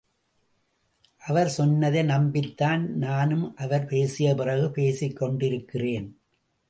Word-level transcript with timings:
அவர் 1.17 1.49
சொன்னதை 1.49 2.01
நம்பித்தான் 2.03 2.87
நானும் 2.87 3.55
அவர் 3.55 3.85
பேசிய 3.85 4.35
பிறகு 4.35 4.67
பேசிக்கொண்டிருக்கிறேன். 4.67 6.09